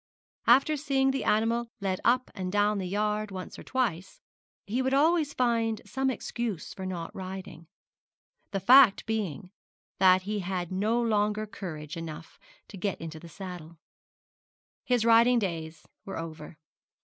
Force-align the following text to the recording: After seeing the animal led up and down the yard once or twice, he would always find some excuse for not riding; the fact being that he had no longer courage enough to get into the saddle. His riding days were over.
After 0.47 0.77
seeing 0.77 1.11
the 1.11 1.23
animal 1.23 1.69
led 1.79 2.01
up 2.03 2.31
and 2.33 2.51
down 2.51 2.79
the 2.79 2.87
yard 2.87 3.29
once 3.29 3.59
or 3.59 3.63
twice, 3.63 4.19
he 4.65 4.81
would 4.81 4.95
always 4.95 5.31
find 5.35 5.79
some 5.85 6.09
excuse 6.09 6.73
for 6.73 6.87
not 6.87 7.13
riding; 7.15 7.67
the 8.49 8.59
fact 8.59 9.05
being 9.05 9.51
that 9.99 10.23
he 10.23 10.39
had 10.39 10.71
no 10.71 10.99
longer 10.99 11.45
courage 11.45 11.95
enough 11.95 12.39
to 12.69 12.77
get 12.77 12.99
into 12.99 13.19
the 13.19 13.29
saddle. 13.29 13.77
His 14.83 15.05
riding 15.05 15.37
days 15.37 15.85
were 16.03 16.17
over. 16.17 16.57